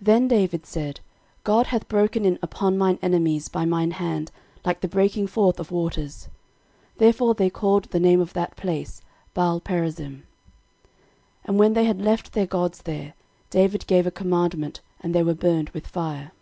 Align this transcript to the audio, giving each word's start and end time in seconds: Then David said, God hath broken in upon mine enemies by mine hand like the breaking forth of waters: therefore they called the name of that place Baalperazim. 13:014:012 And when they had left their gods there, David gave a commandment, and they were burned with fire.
Then 0.00 0.26
David 0.26 0.66
said, 0.66 0.98
God 1.44 1.68
hath 1.68 1.86
broken 1.88 2.24
in 2.24 2.40
upon 2.42 2.76
mine 2.76 2.98
enemies 3.02 3.46
by 3.48 3.64
mine 3.64 3.92
hand 3.92 4.32
like 4.64 4.80
the 4.80 4.88
breaking 4.88 5.28
forth 5.28 5.60
of 5.60 5.70
waters: 5.70 6.28
therefore 6.96 7.34
they 7.34 7.50
called 7.50 7.84
the 7.84 8.00
name 8.00 8.20
of 8.20 8.32
that 8.32 8.56
place 8.56 9.00
Baalperazim. 9.32 10.22
13:014:012 10.24 10.24
And 11.44 11.58
when 11.60 11.74
they 11.74 11.84
had 11.84 12.02
left 12.02 12.32
their 12.32 12.48
gods 12.48 12.82
there, 12.82 13.14
David 13.50 13.86
gave 13.86 14.08
a 14.08 14.10
commandment, 14.10 14.80
and 15.02 15.14
they 15.14 15.22
were 15.22 15.34
burned 15.34 15.70
with 15.70 15.86
fire. 15.86 16.32